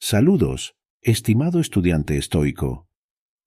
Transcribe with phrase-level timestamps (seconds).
[0.00, 2.86] Saludos, estimado estudiante estoico.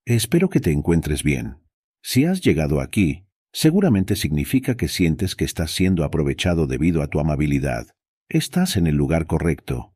[0.04, 1.58] Espero que te encuentres bien.
[2.02, 7.20] Si has llegado aquí, seguramente significa que sientes que estás siendo aprovechado debido a tu
[7.20, 7.86] amabilidad.
[8.28, 9.94] Estás en el lugar correcto.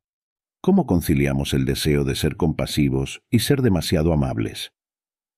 [0.60, 4.72] ¿Cómo conciliamos el deseo de ser compasivos y ser demasiado amables?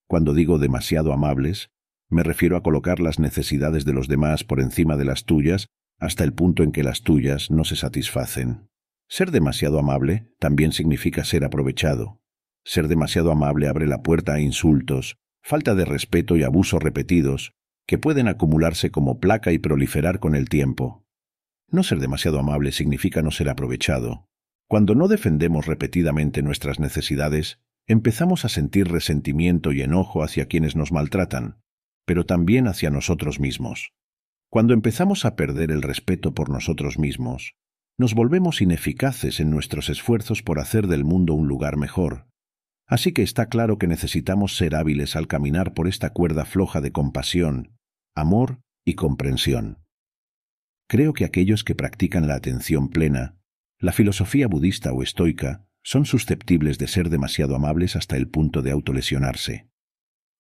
[0.07, 1.71] Cuando digo demasiado amables,
[2.11, 6.25] me refiero a colocar las necesidades de los demás por encima de las tuyas hasta
[6.25, 8.69] el punto en que las tuyas no se satisfacen.
[9.09, 12.21] Ser demasiado amable también significa ser aprovechado.
[12.65, 17.53] Ser demasiado amable abre la puerta a insultos, falta de respeto y abusos repetidos,
[17.87, 21.07] que pueden acumularse como placa y proliferar con el tiempo.
[21.71, 24.29] No ser demasiado amable significa no ser aprovechado.
[24.69, 30.91] Cuando no defendemos repetidamente nuestras necesidades, empezamos a sentir resentimiento y enojo hacia quienes nos
[30.91, 31.61] maltratan,
[32.05, 33.93] pero también hacia nosotros mismos.
[34.51, 37.55] Cuando empezamos a perder el respeto por nosotros mismos,
[37.99, 42.27] nos volvemos ineficaces en nuestros esfuerzos por hacer del mundo un lugar mejor.
[42.87, 46.93] Así que está claro que necesitamos ser hábiles al caminar por esta cuerda floja de
[46.93, 47.73] compasión,
[48.15, 49.79] amor y comprensión.
[50.89, 53.37] Creo que aquellos que practican la atención plena,
[53.79, 58.73] la filosofía budista o estoica, son susceptibles de ser demasiado amables hasta el punto de
[58.73, 59.69] autolesionarse.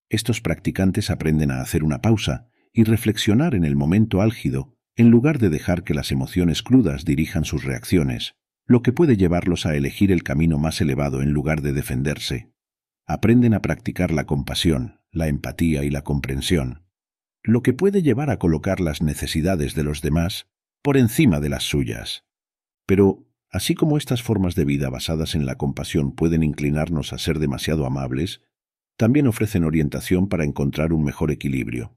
[0.08, 5.38] Estos practicantes aprenden a hacer una pausa y reflexionar en el momento álgido en lugar
[5.38, 8.34] de dejar que las emociones crudas dirijan sus reacciones,
[8.66, 12.50] lo que puede llevarlos a elegir el camino más elevado en lugar de defenderse.
[13.06, 16.82] Aprenden a practicar la compasión, la empatía y la comprensión,
[17.42, 20.48] lo que puede llevar a colocar las necesidades de los demás
[20.82, 22.24] por encima de las suyas.
[22.86, 27.38] Pero, así como estas formas de vida basadas en la compasión pueden inclinarnos a ser
[27.38, 28.40] demasiado amables,
[28.96, 31.96] también ofrecen orientación para encontrar un mejor equilibrio.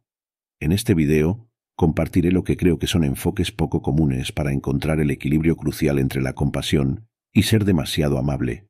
[0.59, 1.48] En este video
[1.80, 6.22] compartiré lo que creo que son enfoques poco comunes para encontrar el equilibrio crucial entre
[6.22, 8.67] la compasión y ser demasiado amable.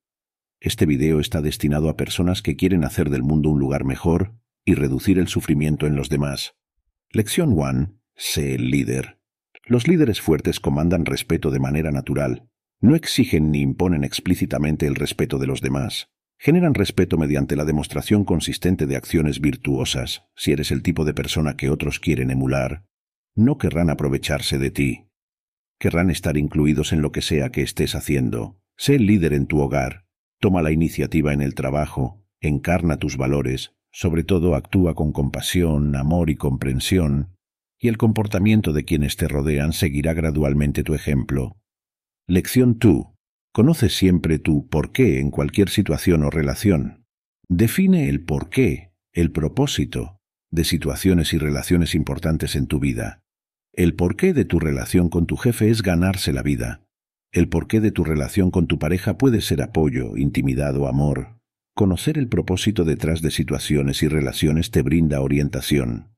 [0.60, 4.76] Este video está destinado a personas que quieren hacer del mundo un lugar mejor y
[4.76, 6.54] reducir el sufrimiento en los demás.
[7.10, 8.00] Lección 1.
[8.16, 9.20] Sé el líder.
[9.66, 12.48] Los líderes fuertes comandan respeto de manera natural.
[12.80, 16.12] No exigen ni imponen explícitamente el respeto de los demás.
[16.38, 21.58] Generan respeto mediante la demostración consistente de acciones virtuosas, si eres el tipo de persona
[21.58, 22.88] que otros quieren emular,
[23.40, 25.06] no querrán aprovecharse de ti.
[25.80, 28.60] Querrán estar incluidos en lo que sea que estés haciendo.
[28.78, 30.06] Sé líder en tu hogar,
[30.40, 36.30] toma la iniciativa en el trabajo, encarna tus valores, sobre todo actúa con compasión, amor
[36.30, 37.36] y comprensión,
[37.80, 41.58] y el comportamiento de quienes te rodean seguirá gradualmente tu ejemplo.
[42.28, 43.16] Lección tú.
[43.52, 47.06] Conoce siempre tu por qué en cualquier situación o relación.
[47.48, 50.20] Define el por qué, el propósito,
[50.52, 53.24] de situaciones y relaciones importantes en tu vida.
[53.80, 56.84] El porqué de tu relación con tu jefe es ganarse la vida.
[57.32, 61.40] El porqué de tu relación con tu pareja puede ser apoyo, intimidad o amor.
[61.76, 66.10] Conocer el propósito detrás de situaciones y relaciones te brinda orientación.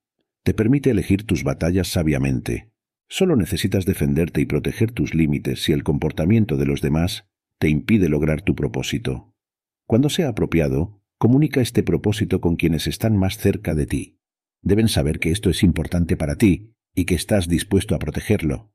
[0.42, 2.72] Te permite elegir tus batallas sabiamente.
[3.08, 7.28] Solo necesitas defenderte y proteger tus límites si el comportamiento de los demás
[7.60, 9.36] te impide lograr tu propósito.
[9.86, 14.18] Cuando sea apropiado, comunica este propósito con quienes están más cerca de ti.
[14.64, 18.72] Deben saber que esto es importante para ti y que estás dispuesto a protegerlo.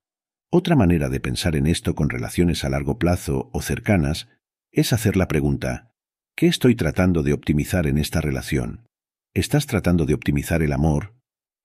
[0.51, 4.29] Otra manera de pensar en esto con relaciones a largo plazo o cercanas
[4.71, 5.93] es hacer la pregunta,
[6.37, 8.89] ¿qué estoy tratando de optimizar en esta relación?
[9.35, 11.15] ¿Estás tratando de optimizar el amor?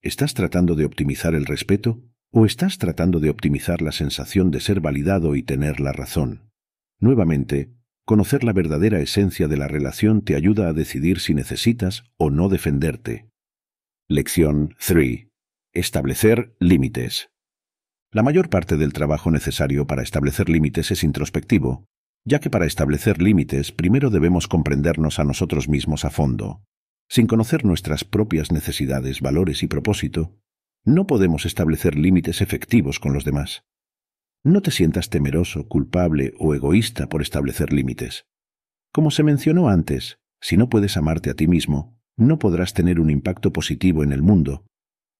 [0.02, 2.02] ¿Estás tratando de optimizar el respeto?
[2.32, 6.50] ¿O estás tratando de optimizar la sensación de ser validado y tener la razón?
[6.98, 7.72] Nuevamente,
[8.04, 12.48] conocer la verdadera esencia de la relación te ayuda a decidir si necesitas o no
[12.48, 13.28] defenderte.
[14.08, 15.31] Lección 3.
[15.74, 17.30] Establecer límites.
[18.10, 21.86] La mayor parte del trabajo necesario para establecer límites es introspectivo,
[22.26, 26.62] ya que para establecer límites primero debemos comprendernos a nosotros mismos a fondo.
[27.08, 30.38] Sin conocer nuestras propias necesidades, valores y propósito,
[30.84, 33.64] no podemos establecer límites efectivos con los demás.
[34.44, 38.26] No te sientas temeroso, culpable o egoísta por establecer límites.
[38.92, 43.08] Como se mencionó antes, si no puedes amarte a ti mismo, no podrás tener un
[43.08, 44.66] impacto positivo en el mundo.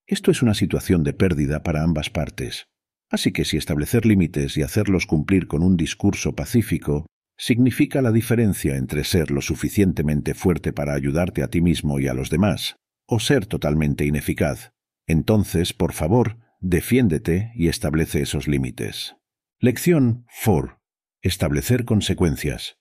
[0.07, 2.67] Esto es una situación de pérdida para ambas partes.
[3.11, 7.07] Así que si establecer límites y hacerlos cumplir con un discurso pacífico
[7.37, 12.15] significa la diferencia entre ser lo suficientemente fuerte para ayudarte a ti mismo y a
[12.15, 12.77] los demás,
[13.07, 14.73] o ser totalmente ineficaz,
[15.07, 19.17] entonces, por favor, defiéndete y establece esos límites.
[19.59, 20.81] Lección 4.
[21.21, 22.79] Establecer consecuencias.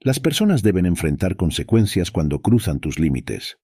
[0.00, 3.58] Las personas deben enfrentar consecuencias cuando cruzan tus límites,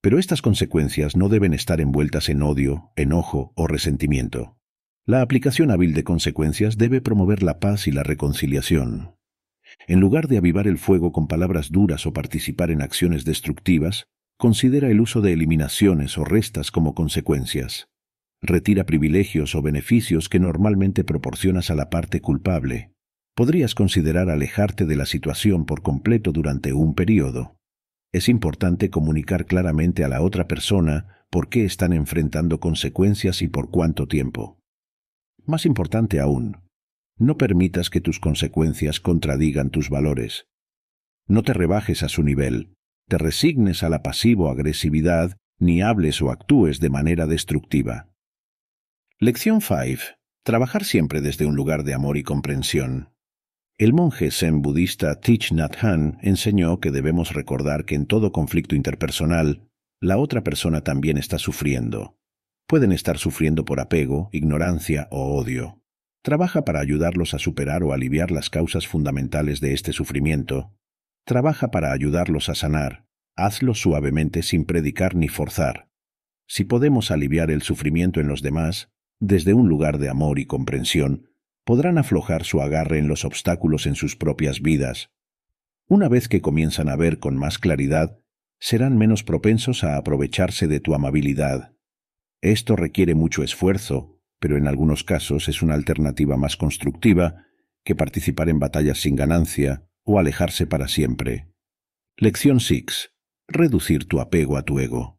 [0.00, 4.56] pero estas consecuencias no deben estar envueltas en odio, enojo o resentimiento.
[5.04, 9.14] La aplicación hábil de consecuencias debe promover la paz y la reconciliación.
[9.86, 14.06] En lugar de avivar el fuego con palabras duras o participar en acciones destructivas,
[14.36, 17.88] considera el uso de eliminaciones o restas como consecuencias.
[18.40, 22.92] Retira privilegios o beneficios que normalmente proporcionas a la parte culpable.
[23.34, 27.57] Podrías considerar alejarte de la situación por completo durante un periodo.
[28.12, 33.70] Es importante comunicar claramente a la otra persona por qué están enfrentando consecuencias y por
[33.70, 34.58] cuánto tiempo.
[35.44, 36.58] Más importante aún,
[37.18, 40.46] no permitas que tus consecuencias contradigan tus valores.
[41.26, 42.74] No te rebajes a su nivel,
[43.08, 48.08] te resignes a la pasivo-agresividad, ni hables o actúes de manera destructiva.
[49.18, 50.02] Lección 5.
[50.44, 53.10] Trabajar siempre desde un lugar de amor y comprensión.
[53.78, 58.74] El monje zen budista Thich Nhat Hanh enseñó que debemos recordar que en todo conflicto
[58.74, 59.68] interpersonal,
[60.00, 62.18] la otra persona también está sufriendo.
[62.66, 65.80] Pueden estar sufriendo por apego, ignorancia o odio.
[66.24, 70.74] Trabaja para ayudarlos a superar o aliviar las causas fundamentales de este sufrimiento.
[71.24, 73.06] Trabaja para ayudarlos a sanar.
[73.36, 75.88] Hazlo suavemente sin predicar ni forzar.
[76.48, 78.90] Si podemos aliviar el sufrimiento en los demás,
[79.20, 81.28] desde un lugar de amor y comprensión,
[81.68, 85.10] podrán aflojar su agarre en los obstáculos en sus propias vidas.
[85.86, 88.18] Una vez que comienzan a ver con más claridad,
[88.58, 91.74] serán menos propensos a aprovecharse de tu amabilidad.
[92.40, 97.44] Esto requiere mucho esfuerzo, pero en algunos casos es una alternativa más constructiva
[97.84, 101.52] que participar en batallas sin ganancia o alejarse para siempre.
[102.16, 103.10] Lección 6.
[103.46, 105.17] Reducir tu apego a tu ego.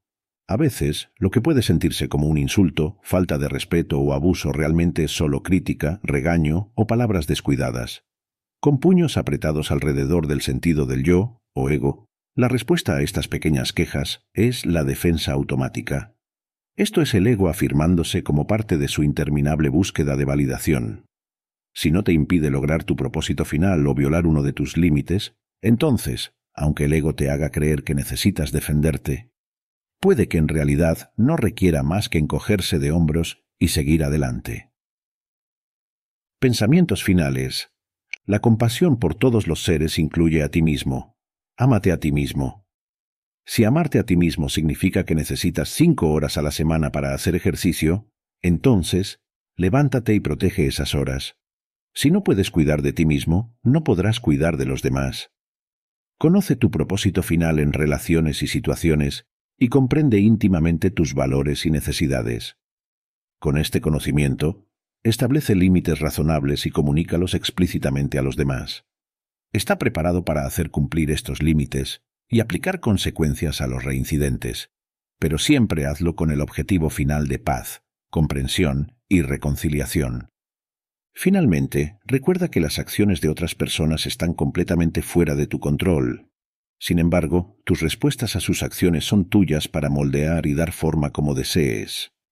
[0.49, 5.03] A veces, lo que puede sentirse como un insulto, falta de respeto o abuso realmente
[5.03, 8.03] es solo crítica, regaño o palabras descuidadas.
[8.59, 13.73] Con puños apretados alrededor del sentido del yo, o ego, la respuesta a estas pequeñas
[13.73, 16.15] quejas es la defensa automática.
[16.75, 21.05] Esto es el ego afirmándose como parte de su interminable búsqueda de validación.
[21.75, 26.33] Si no te impide lograr tu propósito final o violar uno de tus límites, entonces,
[26.55, 29.28] aunque el ego te haga creer que necesitas defenderte,
[29.99, 34.71] puede que en realidad no requiera más que encogerse de hombros y seguir adelante.
[36.39, 37.71] Pensamientos finales.
[38.25, 41.17] La compasión por todos los seres incluye a ti mismo.
[41.57, 42.65] Ámate a ti mismo.
[43.45, 47.35] Si amarte a ti mismo significa que necesitas cinco horas a la semana para hacer
[47.35, 48.07] ejercicio,
[48.41, 49.19] entonces,
[49.57, 51.35] levántate y protege esas horas.
[51.93, 55.31] Si no puedes cuidar de ti mismo, no podrás cuidar de los demás.
[56.17, 59.25] Conoce tu propósito final en relaciones y situaciones
[59.59, 62.57] y comprende íntimamente tus valores y necesidades.
[63.39, 64.65] Con este conocimiento,
[65.03, 68.85] establece límites razonables y comunícalos explícitamente a los demás.
[69.51, 74.71] Está preparado para hacer cumplir estos límites y aplicar consecuencias a los reincidentes,
[75.19, 80.29] pero siempre hazlo con el objetivo final de paz, comprensión y reconciliación.
[81.13, 86.28] Finalmente, recuerda que las acciones de otras personas están completamente fuera de tu control
[86.79, 91.35] sin embargo, tus respuestas a sus acciones son tuyas para moldear y dar forma como
[91.35, 92.13] desees.